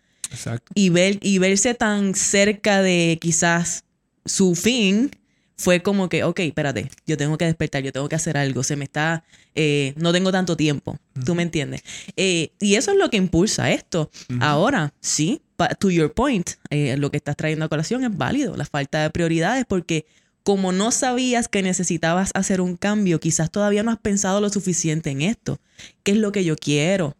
[0.74, 3.84] Y, ver, y verse tan cerca de quizás
[4.24, 5.10] su fin
[5.56, 8.76] fue como que, ok, espérate, yo tengo que despertar, yo tengo que hacer algo, se
[8.76, 11.82] me está, eh, no tengo tanto tiempo, tú me entiendes.
[12.16, 14.10] Eh, y eso es lo que impulsa esto.
[14.40, 15.40] Ahora, sí,
[15.78, 19.10] to your point, eh, lo que estás trayendo a colación es válido, la falta de
[19.10, 20.06] prioridades, porque
[20.42, 25.10] como no sabías que necesitabas hacer un cambio, quizás todavía no has pensado lo suficiente
[25.10, 25.58] en esto.
[26.02, 27.16] ¿Qué es lo que yo quiero?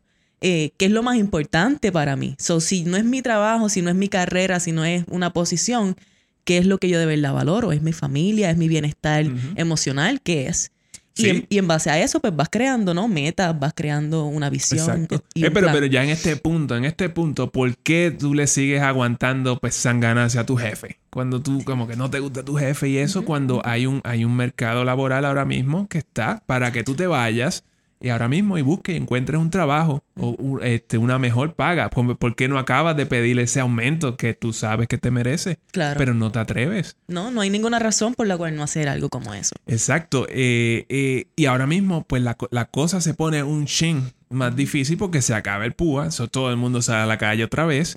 [0.48, 2.36] Eh, qué es lo más importante para mí.
[2.38, 5.32] So, si no es mi trabajo, si no es mi carrera, si no es una
[5.32, 5.96] posición,
[6.44, 7.72] ¿qué es lo que yo de verdad valoro?
[7.72, 8.48] ¿Es mi familia?
[8.48, 10.20] ¿Es mi bienestar emocional?
[10.20, 10.70] ¿Qué es?
[11.16, 13.08] Y, en, base a eso, pues vas creando, ¿no?
[13.08, 15.08] Metas, vas creando una visión.
[15.34, 18.82] Eh, pero, pero ya en este punto, en este punto, ¿por qué tú le sigues
[18.82, 20.98] aguantando, pues, sanganancia a tu jefe?
[21.10, 24.24] Cuando tú, como que no te gusta tu jefe y eso, cuando hay un, hay
[24.24, 27.64] un mercado laboral ahora mismo que está para que tú te vayas
[28.00, 31.90] y ahora mismo y busque y encuentres un trabajo o este, una mejor paga.
[31.90, 35.58] ¿Por qué no acabas de pedir ese aumento que tú sabes que te merece?
[35.72, 35.98] Claro.
[35.98, 36.96] Pero no te atreves.
[37.08, 39.54] No, no hay ninguna razón por la cual no hacer algo como eso.
[39.66, 40.26] Exacto.
[40.28, 44.98] Eh, eh, y ahora mismo, pues la, la cosa se pone un shin más difícil
[44.98, 47.96] porque se acaba el púa, eso todo el mundo sale a la calle otra vez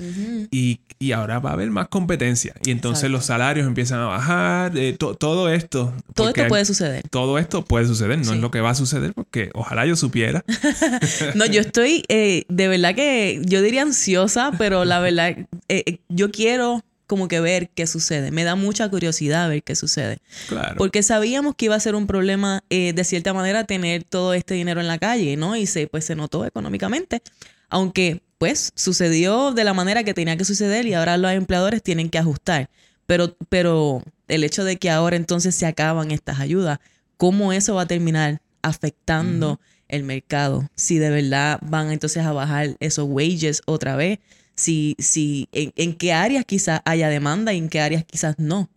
[0.52, 0.80] y,
[1.14, 5.50] ahora va a haber más competencia y entonces los salarios empiezan a bajar, eh, todo
[5.50, 5.94] esto.
[6.14, 7.04] Todo esto puede suceder.
[7.10, 10.44] Todo esto puede suceder, no es lo que va a suceder porque ojalá yo supiera.
[11.36, 15.36] no, yo estoy eh, de verdad que yo diría ansiosa, pero la verdad,
[15.68, 18.30] eh, yo quiero como que ver qué sucede.
[18.30, 20.20] Me da mucha curiosidad ver qué sucede.
[20.48, 20.76] Claro.
[20.78, 24.54] Porque sabíamos que iba a ser un problema, eh, de cierta manera, tener todo este
[24.54, 25.56] dinero en la calle, ¿no?
[25.56, 27.24] Y se, pues se notó económicamente.
[27.68, 32.12] Aunque, pues, sucedió de la manera que tenía que suceder y ahora los empleadores tienen
[32.12, 32.70] que ajustar.
[33.08, 36.78] Pero, pero el hecho de que ahora entonces se acaban estas ayudas,
[37.18, 40.70] ¿cómo eso va a terminar afectando el mercado?
[40.76, 44.20] Si de verdad van entonces a bajar esos wages otra vez
[44.60, 48.70] si, si en, qué áreas quizás haya demanda y en qué áreas quizás no,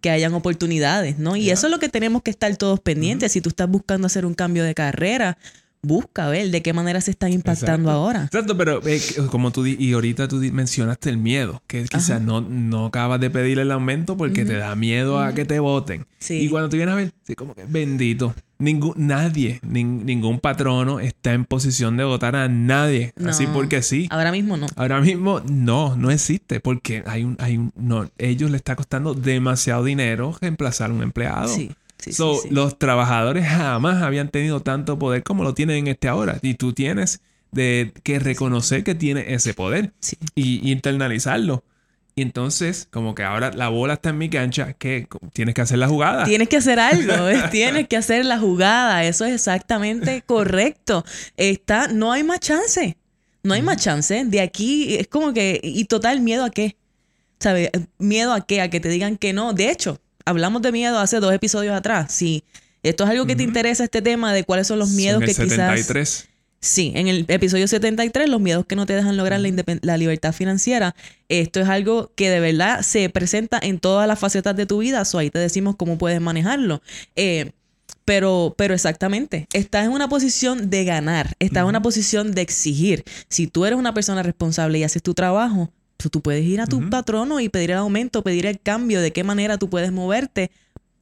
[0.00, 1.34] que hayan oportunidades, ¿no?
[1.36, 3.32] Y eso es lo que tenemos que estar todos pendientes.
[3.32, 5.38] Si tú estás buscando hacer un cambio de carrera,
[5.82, 8.24] busca ver de qué manera se están impactando ahora.
[8.24, 12.86] Exacto, pero eh, como tú y ahorita tú mencionaste el miedo, que quizás no, no
[12.86, 16.06] acabas de pedir el aumento porque te da miedo a que te voten.
[16.28, 18.34] Y cuando tú vienes a ver, sí, como que bendito.
[18.58, 23.14] Ningún, nadie, ningún patrono está en posición de votar a nadie.
[23.26, 24.06] así porque sí.
[24.10, 24.66] Ahora mismo no.
[24.76, 26.60] Ahora mismo no, no existe.
[26.60, 31.02] Porque hay un, hay un, no, ellos le está costando demasiado dinero reemplazar a un
[31.02, 31.48] empleado.
[31.48, 31.70] Sí
[32.50, 36.38] los trabajadores jamás habían tenido tanto poder como lo tienen en este ahora.
[36.42, 37.20] Y tú tienes
[37.52, 39.92] de que reconocer que tiene ese poder
[40.34, 41.64] y, internalizarlo.
[42.14, 45.78] Y entonces, como que ahora la bola está en mi cancha, que tienes que hacer
[45.78, 46.24] la jugada.
[46.24, 47.14] Tienes que hacer algo,
[47.50, 49.04] tienes que hacer la jugada.
[49.04, 51.04] Eso es exactamente correcto.
[51.36, 52.96] Está, no hay más chance.
[53.42, 54.24] No hay más chance.
[54.26, 56.76] De aquí es como que, y total, miedo a qué.
[57.38, 57.70] ¿Sabes?
[57.98, 59.54] Miedo a qué, a que te digan que no.
[59.54, 62.12] De hecho, hablamos de miedo hace dos episodios atrás.
[62.12, 62.44] Si
[62.82, 65.86] esto es algo que te interesa, este tema de cuáles son los miedos que 73.
[65.86, 66.30] quizás.
[66.62, 70.34] Sí, en el episodio 73, los miedos que no te dejan lograr la, la, libertad
[70.34, 70.94] financiera.
[71.30, 75.06] Esto es algo que de verdad se presenta en todas las facetas de tu vida.
[75.06, 76.82] So ahí te decimos cómo puedes manejarlo.
[77.16, 77.52] Eh,
[78.04, 83.04] pero, pero exactamente, estás en una posición de ganar, estás en una posición de exigir.
[83.28, 85.70] Si tú eres una persona responsable y haces tu trabajo,
[86.08, 89.24] tú puedes ir a tu patrono y pedir el aumento, pedir el cambio, de qué
[89.24, 90.50] manera tú puedes moverte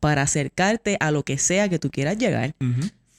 [0.01, 2.55] para acercarte a lo que sea que tú quieras llegar.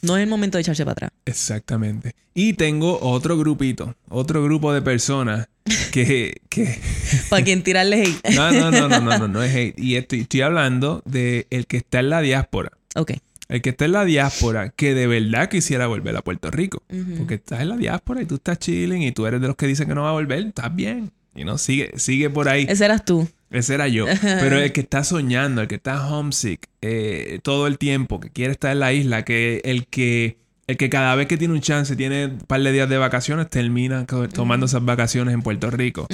[0.01, 1.11] No es el momento de echarse para atrás.
[1.25, 2.15] Exactamente.
[2.33, 5.47] Y tengo otro grupito, otro grupo de personas
[5.91, 6.41] que...
[6.49, 6.79] que...
[7.29, 8.29] para quien tirarle hate.
[8.35, 9.77] no, no, no, no, no, no, no es hate.
[9.77, 12.71] Y estoy, estoy hablando de el que está en la diáspora.
[12.95, 13.13] Ok.
[13.49, 16.83] El que está en la diáspora que de verdad quisiera volver a Puerto Rico.
[17.17, 19.65] Porque estás en la diáspora y tú estás chilling y tú eres de los que
[19.65, 20.45] dicen que no va a volver.
[20.45, 21.11] Estás bien.
[21.35, 22.65] Y no, sigue, sigue por ahí.
[22.67, 23.27] Ese eras tú.
[23.49, 24.05] Ese era yo.
[24.21, 28.51] Pero el que está soñando, el que está homesick eh, todo el tiempo, que quiere
[28.51, 30.37] estar en la isla, que el que
[30.67, 33.49] el que cada vez que tiene un chance, tiene un par de días de vacaciones,
[33.49, 36.05] termina tomando esas vacaciones en Puerto Rico.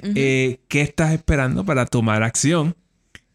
[0.00, 2.76] Eh, ¿Qué estás esperando para tomar acción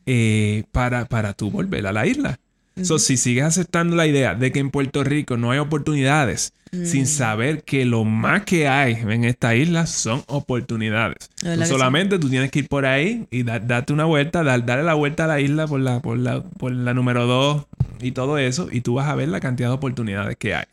[0.05, 2.39] eh, para, para tú volver a la isla?
[2.75, 7.07] Si sigues aceptando la idea de que en Puerto Rico no hay oportunidades, sin mm.
[7.07, 11.29] saber que lo más que hay en esta isla son oportunidades.
[11.65, 15.27] solamente tú tienes que ir por ahí y darte una vuelta, darle la vuelta a
[15.27, 17.65] la isla por la, por la, por la número 2
[18.01, 20.65] y todo eso, y tú vas a ver la cantidad de oportunidades que hay.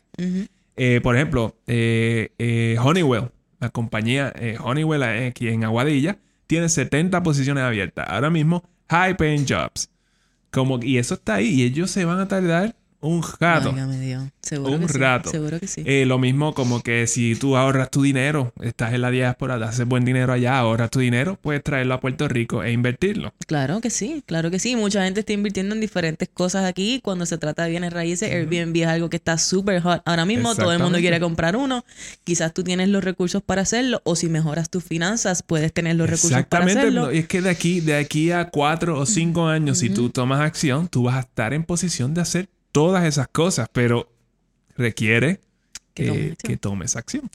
[0.81, 4.33] Eh, por ejemplo, eh, eh, Honeywell, la compañía
[4.63, 8.07] Honeywell aquí en Aguadilla, tiene 70 posiciones abiertas.
[8.09, 9.89] Ahora mismo, high paying jobs.
[10.51, 13.73] Como, y eso está ahí y ellos se van a tardar un rato.
[14.41, 15.29] Seguro un que rato.
[15.29, 15.37] Sí.
[15.37, 15.83] Seguro que sí.
[15.85, 19.85] Eh, lo mismo como que si tú ahorras tu dinero, estás en la diáspora, haces
[19.85, 23.33] buen dinero allá, ahorras tu dinero, puedes traerlo a Puerto Rico e invertirlo.
[23.47, 24.75] Claro que sí, claro que sí.
[24.75, 26.99] Mucha gente está invirtiendo en diferentes cosas aquí.
[27.03, 30.01] Cuando se trata de bienes raíces, Airbnb es algo que está súper hot.
[30.05, 31.85] Ahora mismo todo el mundo quiere comprar uno.
[32.23, 36.09] Quizás tú tienes los recursos para hacerlo o si mejoras tus finanzas, puedes tener los
[36.09, 37.09] recursos para hacerlo.
[37.09, 37.19] Exactamente.
[37.19, 40.87] Es que de aquí, de aquí a cuatro o cinco años, si tú tomas acción,
[40.87, 44.11] tú vas a estar en posición de hacer todas esas cosas, pero
[44.75, 45.39] requiere
[45.93, 47.29] que, tomes acción.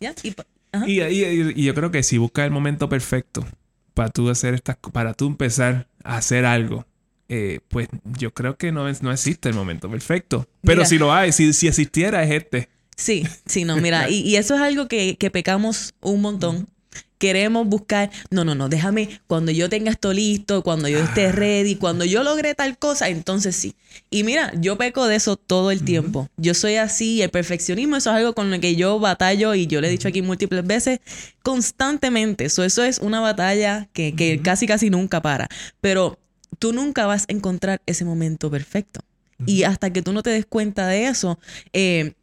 [0.87, 3.47] y, yo creo que si buscas el momento perfecto
[3.93, 6.87] para tú hacer estas, para tú empezar a hacer algo,
[7.29, 10.49] eh, pues yo creo que no, no existe el momento perfecto.
[10.63, 12.69] Pero si lo hay, si, si existiera, es este.
[12.97, 16.69] Sí, sí, no, mira, y, y, eso es algo que, que pecamos un montón
[17.19, 21.33] queremos buscar, no, no, no, déjame, cuando yo tenga esto listo, cuando yo esté ah.
[21.33, 23.75] ready, cuando yo logre tal cosa, entonces sí.
[24.11, 26.29] Y mira, yo peco de eso todo el tiempo.
[26.37, 29.81] Yo soy así, el perfeccionismo, eso es algo con lo que yo batallo y yo
[29.81, 31.01] le he dicho aquí múltiples veces,
[31.43, 32.45] constantemente.
[32.45, 35.49] Eso, eso es una batalla que, que casi, casi nunca para.
[35.81, 36.19] Pero
[36.59, 39.01] tú nunca vas a encontrar ese momento perfecto.
[39.47, 41.39] Y hasta que tú no te des cuenta de eso,
[41.73, 42.15] eh,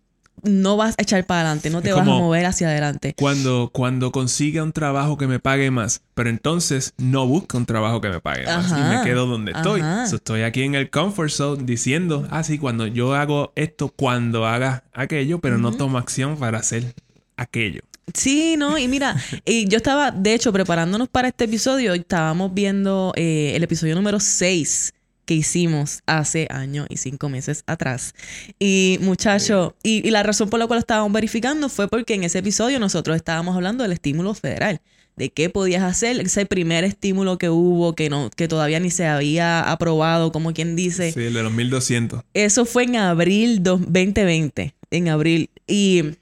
[0.43, 3.13] no vas a echar para adelante, no te vas a mover hacia adelante.
[3.17, 8.01] Cuando, cuando consiga un trabajo que me pague más, pero entonces no busco un trabajo
[8.01, 9.81] que me pague más y me quedo donde estoy.
[9.81, 14.83] estoy aquí en el comfort zone diciendo, ah, sí, cuando yo hago esto, cuando haga
[14.93, 16.93] aquello, pero no tomo acción para hacer
[17.37, 17.81] aquello.
[18.13, 23.13] Sí, no, y mira, y yo estaba, de hecho, preparándonos para este episodio, estábamos viendo
[23.15, 24.93] eh, el episodio número 6
[25.25, 28.13] que hicimos hace años y cinco meses atrás.
[28.59, 32.79] Y muchacho, y, la razón por la cual estábamos verificando fue porque en ese episodio
[32.79, 34.81] nosotros estábamos hablando del estímulo federal
[35.17, 39.05] de qué podías hacer, ese primer estímulo que hubo, que no, que todavía ni se
[39.05, 41.11] había aprobado, como quien dice.
[41.11, 42.23] Sí, el de los 1200.
[42.33, 45.49] Eso fue en abril 2020, en abril.
[45.67, 46.15] Y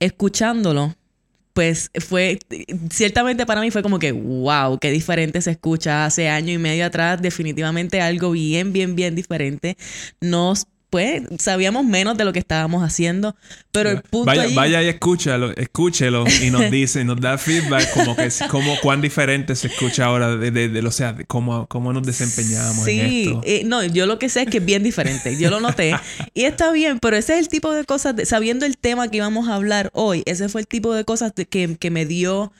[0.00, 0.94] escuchándolo,
[1.54, 2.40] pues fue,
[2.90, 6.04] ciertamente para mí fue como que, wow, qué diferente se escucha.
[6.04, 9.76] Hace año y medio atrás, definitivamente algo bien, bien, bien diferente.
[10.20, 13.34] Nos pues sabíamos menos de lo que estábamos haciendo,
[13.72, 18.14] pero el punto vaya, vaya y escúchalo, escúchelo y nos dice, nos da feedback como
[18.14, 22.86] que como cuán diferente se escucha ahora de, de, o sea, cómo, cómo nos desempeñamos
[22.86, 23.40] en esto.
[23.44, 25.96] Eh, no, yo lo que sé es que es bien diferente, yo lo noté
[26.32, 29.48] y está bien, pero ese es el tipo de cosas, sabiendo el tema que íbamos
[29.48, 32.52] a hablar hoy, ese fue el tipo de cosas que, que me dio,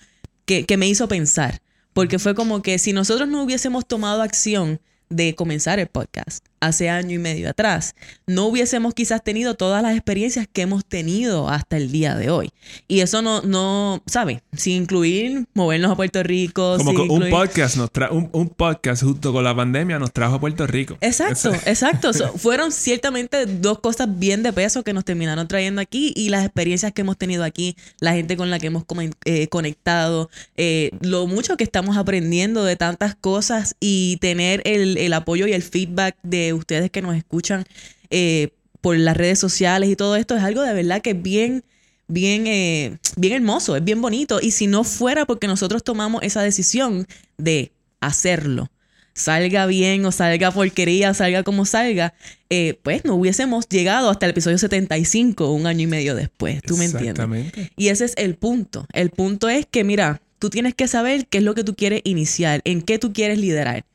[0.45, 1.61] que, que me hizo pensar,
[1.93, 6.89] porque fue como que si nosotros no hubiésemos tomado acción de comenzar el podcast, hace
[6.89, 7.95] año y medio atrás,
[8.27, 12.51] no hubiésemos quizás tenido todas las experiencias que hemos tenido hasta el día de hoy.
[12.89, 14.43] Y eso no, no ¿sabes?
[14.57, 16.77] Sin incluir movernos a Puerto Rico.
[16.79, 20.97] Como un podcast nos un, podcast junto con la pandemia nos trajo a Puerto Rico.
[21.01, 22.13] Exacto, exacto.
[22.37, 26.93] fueron ciertamente dos cosas bien de peso que nos terminaron trayendo aquí y las experiencias
[26.93, 28.85] que hemos tenido aquí, la gente con la que hemos
[29.25, 35.13] eh, conectado, eh, lo mucho que estamos aprendiendo de tantas cosas y tener el, el
[35.13, 37.65] apoyo y el feedback de ustedes que nos escuchan
[38.11, 41.65] eh, por las redes sociales y todo esto es algo de verdad que es bien,
[42.07, 44.41] bien, eh, bien hermoso, es bien bonito.
[44.43, 47.07] Y si no fuera porque nosotros tomamos esa decisión
[47.39, 48.71] de hacerlo,
[49.15, 52.13] salga bien o salga porquería, o salga como salga,
[52.51, 56.61] eh, pues no hubiésemos llegado hasta el episodio 75 un año y medio después.
[56.63, 57.53] ¿Tú me entiendes?
[57.77, 58.87] Y ese es el punto.
[58.93, 62.03] El punto es que, mira, tú tienes que saber qué es lo que tú quieres
[62.05, 63.87] iniciar, en qué tú quieres liderar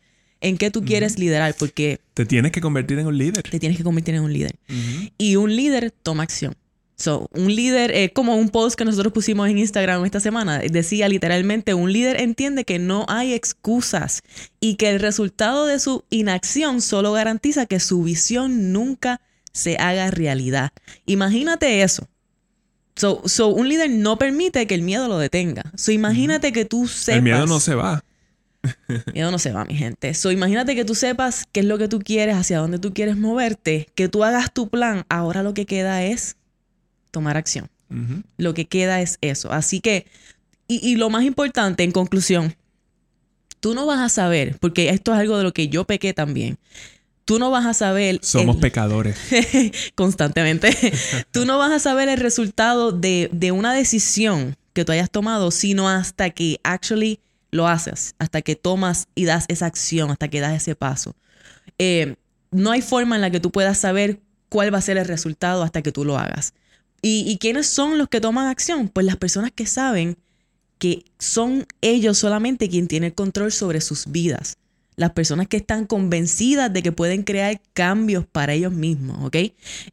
[0.42, 2.00] en qué tú quieres liderar, porque...
[2.14, 3.44] Te tienes que convertir en un líder.
[3.44, 4.56] Te tienes que convertir en un líder.
[5.18, 6.56] Y un líder toma acción.
[7.00, 11.08] So, un líder, eh, como un post que nosotros pusimos en Instagram esta semana, decía
[11.08, 14.22] literalmente, un líder entiende que no hay excusas
[14.60, 19.22] y que el resultado de su inacción solo garantiza que su visión nunca
[19.54, 20.72] se haga realidad.
[21.06, 22.10] Imagínate eso.
[22.98, 25.72] So, so un líder no permite que el miedo lo detenga.
[25.78, 27.16] So, imagínate que tú sepas...
[27.16, 28.04] El miedo no se va.
[29.14, 30.14] Miedo no se va, mi gente.
[30.14, 33.18] So, imagínate que tú sepas qué es lo que tú quieres, hacia dónde tú quieres
[33.18, 35.06] moverte, que tú hagas tu plan.
[35.10, 36.38] Ahora lo que queda es
[37.12, 37.70] tomar acción.
[38.38, 39.52] Lo que queda es eso.
[39.52, 40.06] Así que,
[40.68, 42.56] y, lo más importante, en conclusión,
[43.60, 46.60] tú no vas a saber, porque esto es algo de lo que yo pequé también.
[47.26, 48.20] Tú no vas a saber.
[48.22, 49.18] Somos pecadores.
[49.96, 50.76] constantemente.
[51.32, 55.50] tú no vas a saber el resultado de, de una decisión que tú hayas tomado,
[55.50, 57.20] sino hasta que actually
[57.52, 61.16] lo haces, hasta que tomas y das esa acción, hasta que das ese paso.
[61.78, 62.16] Eh,
[62.52, 65.64] no hay forma en la que tú puedas saber cuál va a ser el resultado
[65.64, 66.54] hasta que tú lo hagas.
[67.02, 68.90] ¿Y, quiénes son los que toman acción?
[68.90, 70.18] Pues las personas que saben
[70.80, 74.58] que son ellos solamente quien tiene el control sobre sus vidas.
[74.98, 79.36] Las personas que están convencidas de que pueden crear cambios para ellos mismos, ¿ok?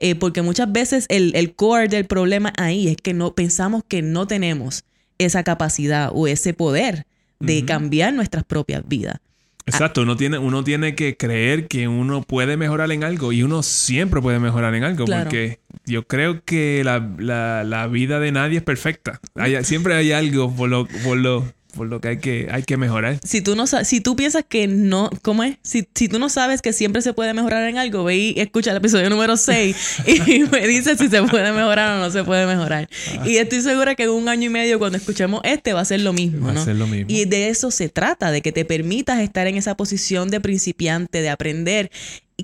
[0.00, 4.02] Eh, porque muchas veces el, el core del problema ahí es que no pensamos que
[4.02, 4.84] no tenemos
[5.18, 7.06] esa capacidad o ese poder
[7.40, 9.20] de cambiar nuestras propias vidas.
[9.66, 13.64] Exacto, uno tiene, uno tiene que creer que uno puede mejorar en algo y uno
[13.64, 19.20] siempre puede mejorar en algo porque yo creo que la, vida de nadie es perfecta.
[19.62, 23.18] siempre hay algo por lo, por lo, por lo que hay que, hay que mejorar.
[23.22, 25.56] Si tú, no, si tú piensas que no, ¿cómo es?
[25.62, 28.70] Si, si tú no sabes que siempre se puede mejorar en algo, ve y escucha
[28.70, 29.76] el episodio número 6
[30.26, 32.88] y me dices si se puede mejorar o no se puede mejorar.
[33.18, 33.28] Ah.
[33.28, 36.00] Y estoy segura que en un año y medio cuando escuchemos este va a ser
[36.00, 36.46] lo mismo.
[36.46, 37.06] Va a ser lo mismo.
[37.08, 41.22] Y de eso se trata, de que te permitas estar en esa posición de principiante,
[41.22, 41.90] de aprender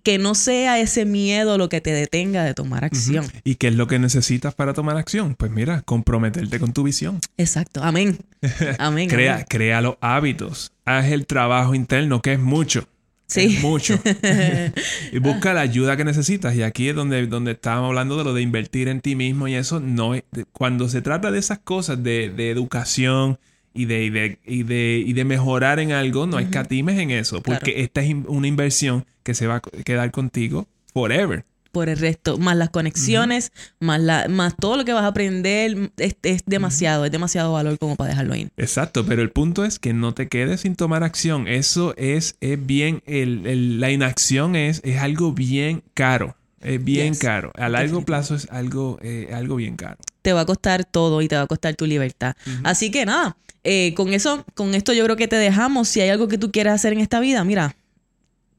[0.01, 3.27] que no sea ese miedo lo que te detenga de tomar acción.
[3.45, 5.35] ¿Y qué es lo que necesitas para tomar acción?
[5.35, 7.21] Pues mira, comprometerte con tu visión.
[7.37, 7.83] Exacto.
[7.83, 8.19] Amén.
[8.79, 9.09] Amén.
[9.09, 10.73] crea, crea los hábitos.
[10.85, 12.89] Haz el trabajo interno, que es mucho.
[13.27, 13.57] Sí.
[13.57, 13.99] Es mucho.
[15.13, 16.55] y busca la ayuda que necesitas.
[16.55, 19.55] Y aquí es donde, donde estábamos hablando de lo de invertir en ti mismo y
[19.55, 23.39] eso no es, cuando se trata de esas cosas de, de educación,
[23.75, 27.83] y de, y de, y de, mejorar en algo, no hay catimes en eso, porque
[27.83, 31.45] esta es una inversión que se va a quedar contigo forever.
[31.71, 35.91] Por el resto, más las conexiones, más, la, más todo lo que vas a aprender,
[35.97, 38.49] es, demasiado, es demasiado valor como para dejarlo ahí.
[38.59, 41.49] Exacto, pero el punto es que no te quedes sin tomar acción.
[41.49, 46.37] Eso es, es bien, el, la inacción es, es algo bien caro.
[46.61, 47.53] Es bien caro.
[47.57, 49.97] A largo plazo es algo, eh, algo bien caro.
[50.23, 52.37] Te va a costar todo y te va a costar tu libertad.
[52.63, 55.89] Así que nada, eh, con eso, con esto yo creo que te dejamos.
[55.89, 57.77] Si hay algo que tú quieras hacer en esta vida, mira,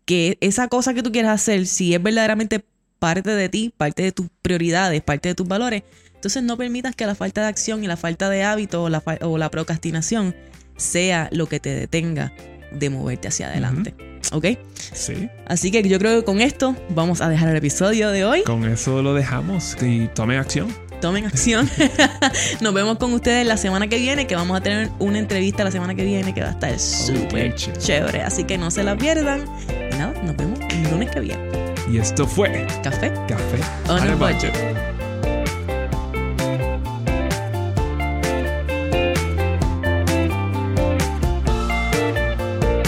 [0.05, 2.63] que esa cosa que tú quieras hacer, si es verdaderamente
[2.99, 5.83] parte de ti, parte de tus prioridades, parte de tus valores,
[6.15, 9.03] entonces no permitas que la falta de acción y la falta de hábito o la,
[9.21, 10.35] o la procrastinación
[10.77, 12.33] sea lo que te detenga
[12.71, 13.93] de moverte hacia adelante.
[14.31, 14.45] ¿Ok?
[14.93, 15.29] Sí.
[15.45, 18.43] Así que yo creo que con esto vamos a dejar el episodio de hoy.
[18.43, 20.73] Con eso lo dejamos y tomen acción.
[21.03, 21.69] Tomen acción.
[22.61, 25.71] Nos vemos con ustedes la semana que viene, que vamos a tener una entrevista la
[25.71, 28.21] semana que viene que va a estar súper chévere.
[28.21, 29.43] Así que no se la pierdan.
[29.67, 31.43] Y nada, nos vemos el lunes que viene.
[31.91, 33.11] Y esto fue Café.
[33.27, 34.92] Café on, a budget.